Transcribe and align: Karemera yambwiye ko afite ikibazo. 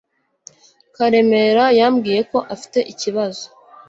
Karemera 0.95 1.65
yambwiye 1.79 2.21
ko 2.31 2.37
afite 2.53 2.79
ikibazo. 2.91 3.45